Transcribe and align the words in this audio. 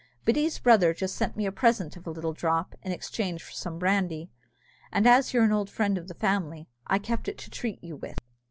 Biddy's 0.25 0.57
brother 0.57 0.95
just 0.95 1.13
sent 1.15 1.37
me 1.37 1.45
a 1.45 1.51
present 1.51 1.95
of 1.95 2.07
a 2.07 2.09
little 2.09 2.33
drop, 2.33 2.73
in 2.81 2.91
exchange 2.91 3.43
for 3.43 3.51
some 3.51 3.77
brandy, 3.77 4.31
and 4.91 5.05
as 5.07 5.31
you're 5.31 5.43
an 5.43 5.51
old 5.51 5.69
friend 5.69 5.95
of 5.95 6.07
the 6.07 6.15
family, 6.15 6.67
I 6.87 6.97
kept 6.97 7.27
it 7.27 7.37
to 7.37 7.51
treat 7.51 7.83
you 7.83 7.97
with." 7.97 8.17